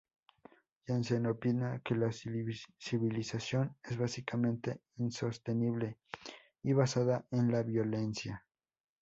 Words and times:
Jensen 0.89 1.27
opina 1.27 1.79
que 1.85 1.93
la 1.93 2.09
civilización 2.11 3.77
es 3.83 3.97
básicamente 3.99 4.81
insostenible 4.97 5.99
y 6.63 6.73
basada 6.73 7.23
en 7.29 7.51
la 7.51 7.61
violencia. 7.61 8.43